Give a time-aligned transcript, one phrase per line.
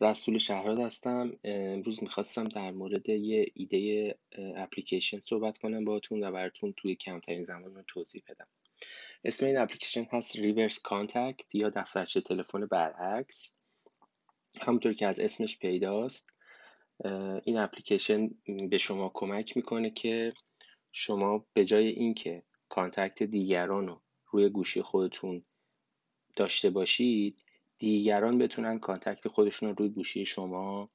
[0.00, 1.32] رسول شهراد هستم.
[1.44, 4.14] امروز می‌خواستم در مورد یه ایده
[4.56, 8.46] اپلیکیشن صحبت کنم باهاتون و براتون توی کمترین زمان رو توضیح بدم.
[9.24, 13.52] اسم این اپلیکیشن هست reverse contact یا دفترچه تلفن برعکس.
[14.60, 16.30] همونطور که از اسمش پیداست
[17.44, 18.30] این اپلیکیشن
[18.70, 20.32] به شما کمک می‌کنه که
[20.92, 25.44] شما به جای اینکه contact دیگران رو روی گوشی خودتون
[26.36, 27.38] داشته باشید
[27.78, 30.90] دیگران بتونن contact خودشون رو روی گوشی شما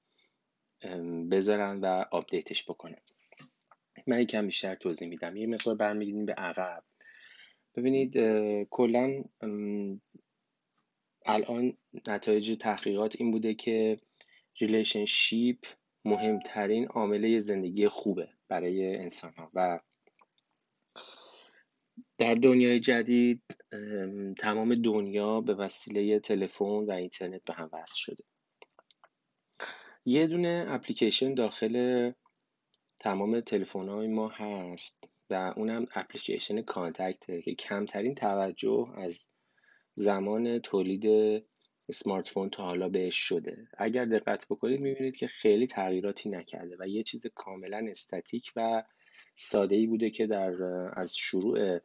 [1.32, 3.02] بذارن و update ش بکنن.
[4.08, 5.38] من یکم بیشتر توضیح میدم.
[5.38, 6.84] یه مقدار برمیگردیم به عقب.
[7.76, 8.14] ببینید
[8.70, 9.24] کلا
[11.26, 14.00] الان نتایج تحقیقات این بوده که
[14.60, 15.66] relationship
[16.06, 19.80] مهمترین عامله زندگی خوبه برای انسان ها و
[22.18, 23.42] در دنیای جدید
[24.38, 28.24] تمام دنیا به وسیله تلفن و اینترنت به هم وصل شده.
[30.06, 32.12] یه دونه اپلیکیشن داخل
[33.00, 39.28] تمام تلفن های ما هست و اونم اپلیکیشن کانتکته که کمترین توجه از
[39.96, 41.06] زمان تولید
[41.90, 43.68] اسمارت فون تا حالا بهش شده.
[43.78, 48.84] اگر دقت بکنید می‌بینید که خیلی تغییراتی نکرده و یه چیز کاملا استاتیک و
[49.36, 50.64] ساده ای بوده که در
[50.96, 51.80] از شروع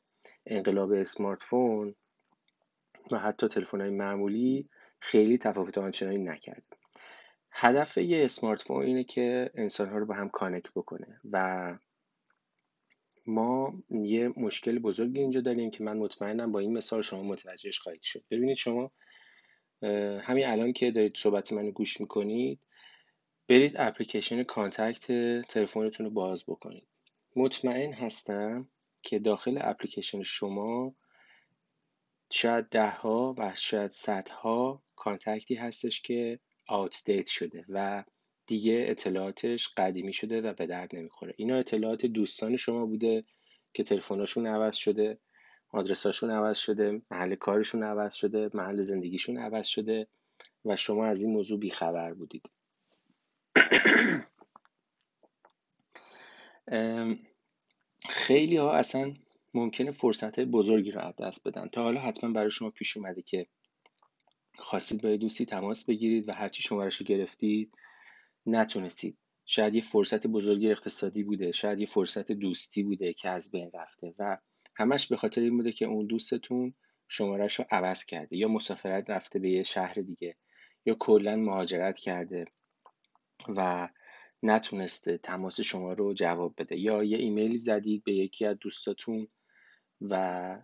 [0.47, 1.95] انقلاب smartphone
[3.11, 4.69] و حتی تلفن های معمولی
[5.01, 6.65] خیلی تفاوت آنچنانی نکرد
[7.51, 11.79] هدف یه smartphone اینه که انسان ها رو به هم connect بکنه و
[13.27, 18.03] ما یه مشکل بزرگی اینجا داریم که من مطمئنم با این مثال شما متوجهش خواهید
[18.03, 18.25] شد.
[18.31, 18.91] ببینید شما
[20.21, 22.61] همین الان که دارید صحبت منو گوش می‌کنید
[23.49, 25.07] برید application contact
[25.43, 26.89] تلفنتون رو باز بکنید.
[27.37, 28.69] مطمئن هستم
[29.03, 30.95] که داخل اپلیکیشن شما
[32.31, 38.05] شاید ده ها و شاید صدها contact ی هستش که outdate شده و
[38.47, 41.35] دیگه اطلاعاتش قدیمی شده و به درد نمی‌خوره.
[41.37, 43.25] اینا اطلاعات دوستان شما بوده
[43.75, 45.19] که تلفنشون عوض شده
[45.71, 50.07] آدرساشون عوض شده محل کارشون عوض شده محل زندگیشون عوض شده
[50.65, 52.51] و شما از این موضوع بیخبر بودید.
[58.09, 59.15] خیلی ها اصلا
[59.55, 61.69] ممکنه فرصت بزرگی رو از دست بدن.
[61.69, 63.47] تا حالا حتما برای شما پیش اومده که
[64.59, 67.73] خواستید با دوستی تماس بگیرید و هرچی شمارش رو گرفتید
[68.47, 69.19] نتونستید.
[69.51, 74.15] شاید یه فرصت بزرگی اقتصادی بوده شاید یه فرصت دوستی بوده که از بین رفته
[74.19, 74.39] و
[74.77, 76.75] همش به خاطر این بوده که اون دوستتون
[77.09, 80.37] شمارش رو عوض کرده یا مسافرت رفته به یه شهر دیگه
[80.87, 82.45] یا کلا مهاجرت کرده
[83.49, 83.89] و
[84.43, 86.79] نتونسته تماس شما رو جواب بده.
[86.79, 89.29] یا یه ایمیلی زدید به یکی از دوستاتون
[90.01, 90.57] و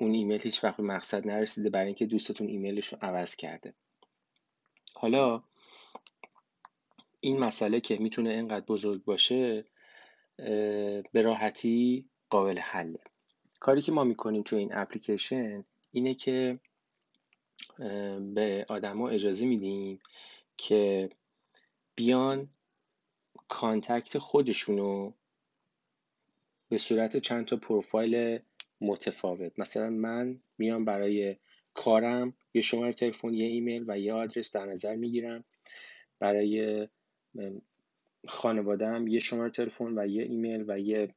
[0.00, 3.74] اون ایمیل هیچ وقت مقصد نرسیده برای اینکه دوستتون ایمیلش رو عوض کرده.
[4.94, 5.42] حالا
[7.20, 9.64] این مسئله که می‌تونه اینقدر بزرگ باشه
[11.12, 12.98] به راحتی قابل حله.
[13.60, 16.60] کاری که ما می‌کنیم توی این اپلیکیشن اینه که
[18.34, 19.98] به آدما اجازه میدیم
[20.56, 21.10] که
[21.94, 22.48] بیان
[23.52, 25.12] contact خودشونو
[26.68, 28.38] به صورت چند تا پروفایل
[28.80, 29.58] متفاوت.
[29.58, 31.36] مثلا من میام برای
[31.74, 35.44] کارم یه شماره تلفن یه ایمیل و یه آدرس در نظر می‌گیرم.
[36.18, 36.88] برای
[38.28, 41.14] خانوادم یه شماره تلفن و یه ایمیل و یه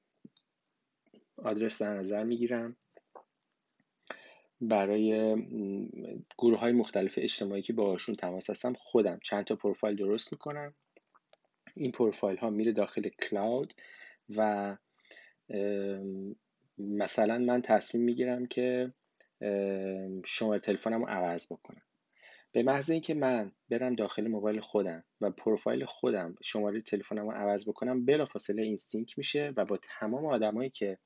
[1.38, 2.78] آدرس در نظر می‌گیرم.
[4.62, 5.35] برای
[6.38, 10.75] گروه های مختلف اجتماعی که باهاشون تماس هستم خودم چند تا پروفایل درست می‌کنم.
[11.75, 13.73] این پروفایل ها میره داخل کلاود
[14.35, 14.77] و
[16.77, 18.93] مثلا من تصمیم می‌گیرم که
[20.25, 21.81] شماره تلفنم رو عوض بکنم.
[22.51, 27.69] به محض اینکه من برم داخل موبایل خودم و پروفایل خودم شماره تلفنم رو عوض
[27.69, 30.97] بکنم بلافاصله این sync میشه و با تمام آدمایی که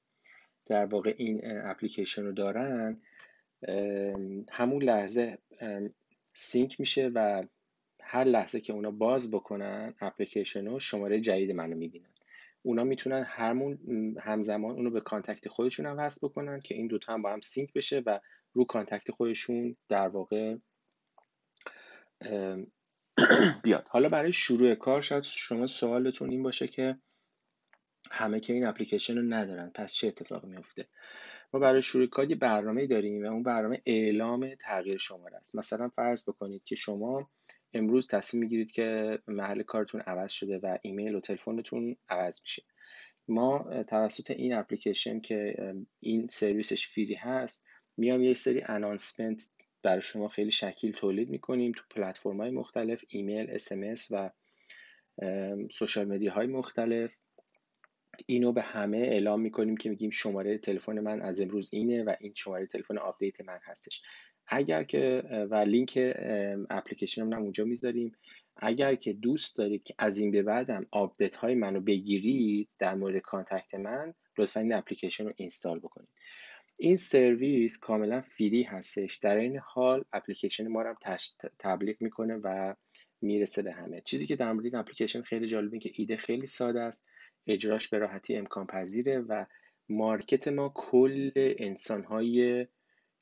[0.65, 3.01] در واقع این اپلیکیشن رو دارن
[4.51, 5.37] همون لحظه
[6.33, 7.43] sync میشه و
[8.11, 12.13] هر لحظه که اونا باز بکنن اپلیکیشن رو شماره جدید منو می‌بینن.
[12.61, 13.79] اونا می‌تونن همون
[14.21, 17.73] همزمان اونو به contact خودشون هم وصل بکنن که این دوتا هم با هم sync
[17.73, 18.19] بشه و
[18.53, 20.55] رو contact خودشون در واقع
[23.63, 23.87] بیاد.
[23.89, 26.97] حالا برای شروع کار شاید شما سوالتون این باشه که
[28.11, 30.87] همه که این اپلیکیشن رو ندارن پس چه اتفاقی میفته
[31.53, 35.55] ما برای شروع کار یه برنامه داریم و اون برنامه اعلام تغییر شماره است.
[35.55, 37.29] مثلا فرض بکنید که شما
[37.73, 42.63] امروز تصمیم می‌گیرید که محل کارتون عوض شده و ایمیل و تلفنتون عوض میشه.
[43.27, 45.55] ما توسط این اپلیکیشن که
[45.99, 47.65] این سرویسش free هست
[47.97, 49.49] میام یه سری announcement
[49.83, 54.29] برای شما خیلی شکیل تولید می‌کنیم تو پلتفرم های مختلف ایمیل SMS و
[55.71, 57.15] social media های مختلف.
[58.25, 62.33] اینو به همه اعلام می‌کنیم که میگیم شماره تلفن من از امروز اینه و این
[62.35, 64.01] شماره تلفن update من هستش.
[64.49, 65.99] اگر که و لینک
[66.69, 68.15] اپلیکیشن هم اونجا می‌ذاریم.
[68.57, 73.21] اگر که دوست دارید که از این به بعدم update های منو بگیرید در مورد
[73.21, 76.09] contact من لطفا این اپلیکیشن رو install بکنید.
[76.79, 79.15] این سرویس کاملا free هستش.
[79.15, 81.17] در این حال اپلیکیشن ما رو هم
[81.59, 82.75] تبلیغ می‌کنه و
[83.21, 84.01] می‌رسه به همه.
[84.01, 87.05] چیزی که در مورد این اپلیکیشن خیلی جالبه که ایده خیلی ساده است.
[87.47, 89.45] اجراش به راحتی امکان پذیره و
[89.89, 92.67] market ما کل انسان های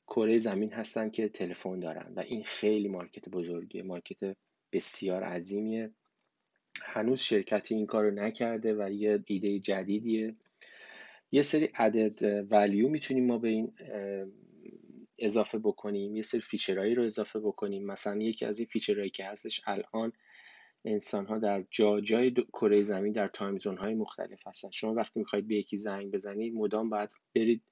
[0.08, 4.36] کره زمین هستن که تلفن دارن و این خیلی market بزرگیه market
[4.72, 5.90] بسیار عظیمیه.
[6.82, 10.34] هنوز شرکتی این کار رو نکرده و یه ایده جدیدیه.
[11.32, 13.72] یه سری added value می‌تونیم ما به این
[15.18, 16.16] اضافه بکنیم.
[16.16, 17.86] یه سری feature هایی رو اضافه بکنیم.
[17.86, 20.12] مثلا یکی از این feature هایی که هستش الان
[20.84, 24.70] انسان ها در جا جای کره زمین در time zone های مختلف هستن.
[24.70, 27.62] شما وقتی می‌خواید به یکی زنگ بزنید مدام باید برید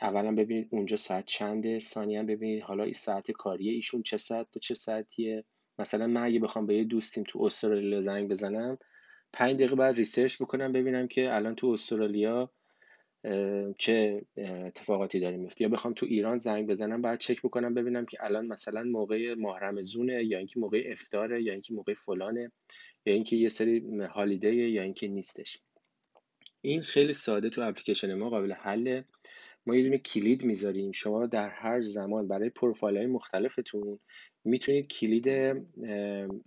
[0.00, 4.58] اولا ببینید اونجا ساعت چنده ثانیا ببینید حالا این ساعت کاری ایشون چه ساعت و
[4.58, 5.44] چه ساعتیه.
[5.78, 8.78] مثلا من اگه بخوام به یه دوستیم تو استرالیا زنگ بزنم
[9.32, 12.50] پنج دقیقه باید research بکنم ببینم که الان تو استرالیا
[13.78, 15.62] چه اتفاقاتی داره میفته.
[15.62, 19.82] یا بخوام تو ایران زنگ بزنم باید چک بکنم ببینم که الان مثلا موقع ماه
[19.82, 22.52] رمضونه یا اینکه موقع افطاره یا اینکه موقع فلانه
[23.06, 25.58] یا اینکه یه سری holiday ه یا اینکه نیستش.
[26.60, 29.04] این خیلی ساده تو اپلیکیشن ما قابل حله.
[29.66, 30.92] ما یه دونه کلید می‌ذاریم.
[30.92, 33.98] شما در هر زمان برای پروفایل های مختلفتون
[34.44, 35.28] می‌تونید کلید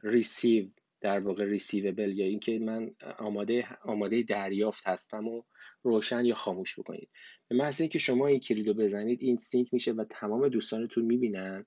[0.04, 0.68] receive
[1.02, 5.44] در واقع receivable یا اینکه من آماده آماده دریافت هستم و
[5.84, 7.10] روشن یا خاموش بکنید.
[7.48, 11.66] به محض اینکه شما این کلید رو بزنید این sync میشه و تمام دوستانتون می‌بینن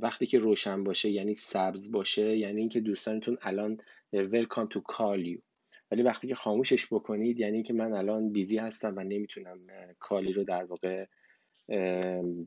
[0.00, 3.76] وقتی که روشن باشه یعنی سبز باشه یعنی اینکه دوستانتون الان
[4.14, 5.51] to call you.
[5.92, 9.58] ولی وقتی که خاموشش بکنید یعنی اینکه من الان busy هستم و نمی‌تونم
[9.98, 11.06] call ی رو در واقع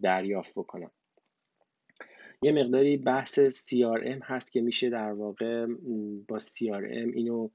[0.01, 0.91] دریافت بکنم.
[2.41, 5.65] یه مقداری بحث CRM هست که میشه در واقع
[6.27, 7.49] با CRM اینو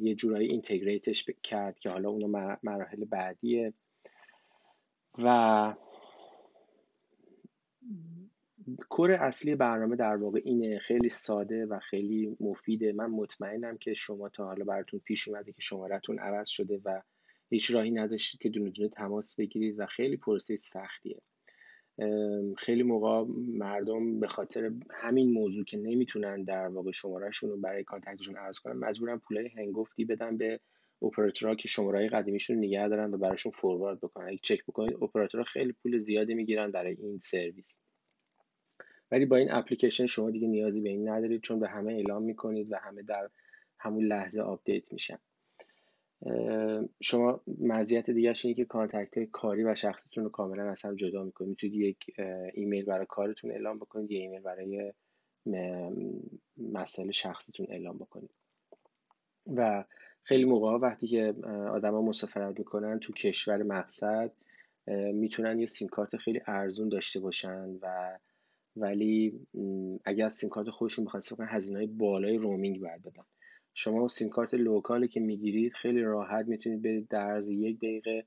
[0.00, 3.72] یه جورایی اینتگریتش کرد که حالا اونو مراحل بعدیه.
[5.18, 5.74] و
[8.88, 10.78] کور اصلی برنامه در واقع اینه.
[10.78, 12.92] خیلی ساده و خیلی مفیده.
[12.92, 17.02] من مطمئنم که شما تا حالا براتون پیش اومده که شمارتون عوض شده و
[17.50, 21.20] هیچ راهی نداشتید که دونه دونه تماس بگیرید و خیلی پروسه سختیه.
[22.58, 28.36] خیلی موقع مردم به خاطر همین موضوع که نمی‌تونن در واقع شمارهشون رو برای کانتکتشون
[28.36, 30.60] عوض کنن مجبورن پولای هنگفتی بدن به
[31.02, 34.28] اپراتورها که شماره قدیمیشون نگه دارن و براشون فوروارد بکنن.
[34.28, 37.80] اگه چک بکنید اپراتورها خیلی پول زیادی می‌گیرن در این سرویس.
[39.10, 42.72] ولی با این اپلیکیشن شما دیگه نیازی به این ندارید چون به همه اعلام می‌کنید
[42.72, 43.30] و همه در
[43.78, 45.18] همون لحظه update میشن.
[47.02, 51.24] شما مزیت دیگه اینه که contact های کاری و شخصیتون رو کاملا از هم جدا
[51.24, 51.48] می‌کنید.
[51.48, 51.98] می‌تونید یک
[52.54, 54.92] ایمیل برای کارتون اعلام بکنید یه ایمیل برای
[56.56, 58.30] مسائل شخصیتون اعلام بکنید.
[59.54, 59.84] و
[60.22, 61.34] خیلی موقع وقتی که
[61.70, 64.32] آدما مسافرت می‌کنن تو کشور مقصد
[65.12, 68.18] می‌تونن یه سیم کارت خیلی ارزون داشته باشن و
[68.76, 69.46] ولی
[70.04, 73.22] اگر از سیم کارت خودشون بخواد استفاده هزینه های بالای roaming باید بدن.
[73.74, 78.26] شما سیم کارت local ی که می‌گیرید خیلی راحت می‌تونید برید در عرض یک دقیقه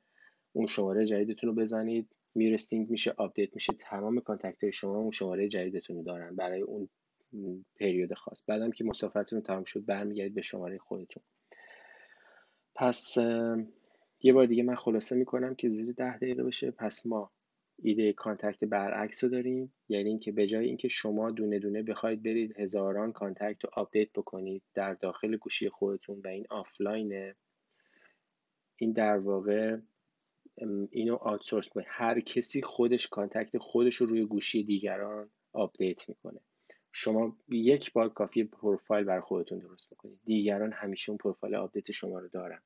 [0.54, 2.08] اون شماره جدیدتون رو بزنید.
[2.36, 6.62] میره sync میشه update میشه تمام contact های شما اون شماره جدیدتون رو دارن برای
[6.62, 6.90] اون
[7.80, 8.44] period خاص.
[8.48, 11.24] بعدم که مسافرتتون تمام شد برمیگردید به شماره خودتون.
[12.76, 13.18] پس
[14.22, 17.32] یه بار دیگه من خلاصه می‌کنم که زیر ده دقیقه بشه پس ما
[17.84, 19.74] ایده contact برعکس رو داریم.
[19.90, 24.64] یعنی اینکه به جای اینکه شما دونه دونه بخواید برید هزاران contact رو update بکنید
[24.74, 27.36] در داخل گوشی خودتون و این آفلاینه.
[28.78, 29.78] این در واقع
[30.92, 36.40] اینو outsource کنید هر کسی خودش contact خودش رو روی گوشی دیگران update می‌کنه.
[36.92, 40.20] شما یک بار کافی پروفایل برای خودتون درست بکنید.
[40.26, 42.62] دیگران همیشه اون پروفایل update شما رو دارن.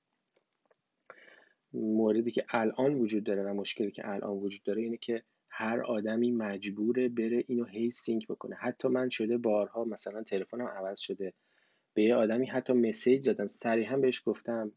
[1.73, 6.31] موردی که الان وجود داره و مشکلی که الان وجود داره اینه که هر آدمی
[6.31, 8.55] مجبوره بره اینو هی sync بکنه.
[8.55, 11.33] حتی من شده بارها مثلا تلفنم عوض شده.
[11.93, 14.71] به یه آدمی حتی message زدم صریحا بهش گفتم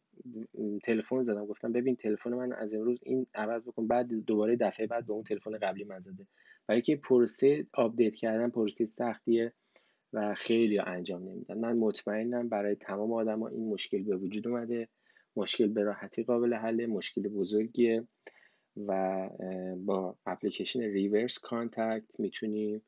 [0.84, 3.86] تلفن زدم گفتم ببین تلفن من از امروز این عوض بکن.
[3.86, 6.26] بعد دوباره دفعه بعد به اون تلفن قبلی من زده.
[6.66, 9.52] برای که پروسه update کردن پروسه سختیه
[10.12, 11.58] و خیلی انجام نمیدن.
[11.58, 14.88] من مطمئنم برای تمام آدما این مشکل به وجود اومده.
[15.37, 18.07] مشکل به راحتی قابل حل مشکل بزرگیه
[18.76, 19.28] و
[19.76, 22.83] با اپلیکیشن reverse contact می‌تونیم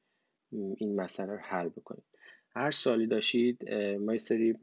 [0.53, 2.05] این مسئله رو حل بکنیم.
[2.51, 4.55] هر سوالی داشتید ما یه سری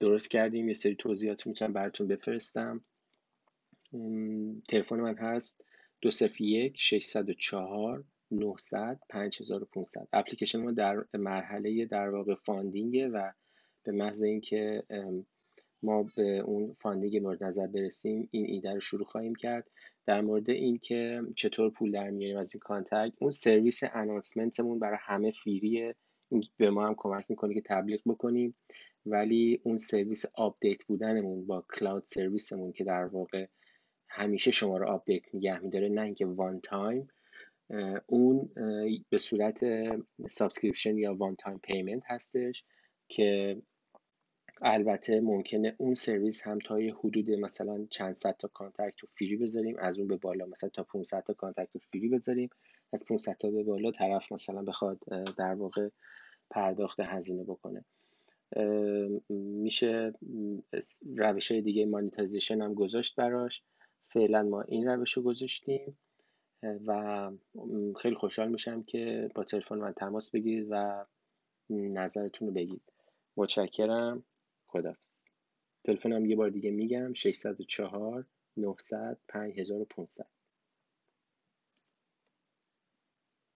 [0.00, 2.84] درست کردیم یه سری توضیحات می‌تونم براتون بفرستم.
[4.68, 5.64] تلفن من هست
[6.00, 13.30] دو یک 604 900 5500 اپلیکیشن ما در مرحله در واقع funding ه و
[13.82, 14.82] به محض اینکه
[15.84, 19.70] ما به اون funding مورد نظر برسیم این ایده رو شروع خواهیم کرد.
[20.06, 24.98] در مورد اینکه چطور پول در میاریم از این contact اون سرویس announcement مون برای
[25.00, 25.94] همه free ه
[26.56, 28.54] به ما هم کمک می‌کنه که تبلیغ بکنیم.
[29.06, 33.46] ولی اون سرویس update بودنمون با cloud service مون که در واقع
[34.08, 37.08] همیشه شما رو update نگه میداره نه اینکه one time
[38.06, 38.50] اون
[39.10, 39.60] به صورت
[40.28, 42.64] subscription یا one time payment هستش
[43.08, 43.56] که
[44.62, 49.36] البته ممکنه اون سرویس هم تا یه حدود مثلا چند صد تا contact رو free
[49.36, 52.50] بذاریم از اون به بالا مثلا تا 500 تا contact رو free بذاریم.
[52.92, 54.98] از 500 تا به بالا طرف مثلا بخواد
[55.36, 55.88] در واقع
[56.50, 57.84] پرداخت هزینه بکنه.
[59.28, 60.12] میشه
[61.16, 63.62] روش های دیگه monetization هم گذاشت براش.
[64.08, 65.98] فعلا ما این روش رو گذاشتیم.
[66.86, 67.30] و
[68.00, 71.04] خیلی خوشحال میشم که با تلفن من تماس بگیرید و
[71.70, 72.82] نظرتون رو بگید.
[73.36, 74.24] متشکرم.
[74.74, 75.28] خدافز
[75.84, 78.26] تلفنم یه بار دیگه میگم 604
[78.58, 80.43] 900 5500